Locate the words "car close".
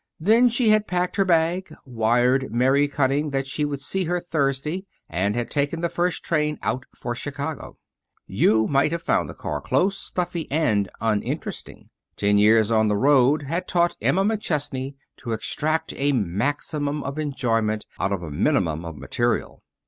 9.35-9.95